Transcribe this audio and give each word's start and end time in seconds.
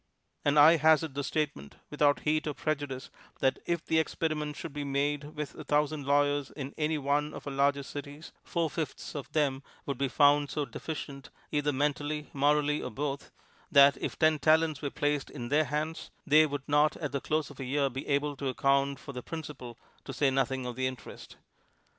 And 0.43 0.57
I 0.57 0.77
hazard 0.77 1.13
the 1.13 1.23
statement, 1.23 1.75
without 1.91 2.21
heat 2.21 2.47
or 2.47 2.55
prejudice, 2.55 3.11
that 3.39 3.59
if 3.67 3.85
the 3.85 3.99
experiment 3.99 4.55
should 4.55 4.73
be 4.73 4.83
made 4.83 5.35
with 5.35 5.53
a 5.53 5.63
thousand 5.63 6.07
lawyers 6.07 6.49
in 6.49 6.73
any 6.75 6.97
one 6.97 7.35
of 7.35 7.45
our 7.45 7.53
larger 7.53 7.83
cities, 7.83 8.31
four 8.43 8.67
fifths 8.71 9.13
of 9.13 9.31
them 9.31 9.61
would 9.85 9.99
be 9.99 10.07
found 10.07 10.49
so 10.49 10.65
deficient, 10.65 11.29
either 11.51 11.71
mentally, 11.71 12.31
morally 12.33 12.81
or 12.81 12.89
both, 12.89 13.29
that 13.71 13.95
if 13.97 14.17
ten 14.17 14.39
talents 14.39 14.81
were 14.81 14.89
placed 14.89 15.29
in 15.29 15.49
their 15.49 15.65
hands, 15.65 16.09
they 16.25 16.47
would 16.47 16.67
not 16.67 16.97
at 16.97 17.11
the 17.11 17.21
close 17.21 17.51
of 17.51 17.59
a 17.59 17.63
year 17.63 17.87
be 17.87 18.07
able 18.07 18.35
to 18.37 18.47
account 18.49 18.97
for 18.99 19.13
the 19.13 19.21
principal, 19.21 19.77
to 20.03 20.11
say 20.13 20.31
nothing 20.31 20.65
of 20.65 20.75
the 20.75 20.87
interest. 20.87 21.35